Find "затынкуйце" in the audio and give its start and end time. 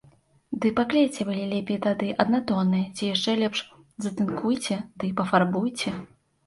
4.09-4.83